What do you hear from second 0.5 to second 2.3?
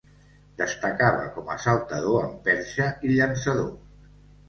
Destacava com a saltador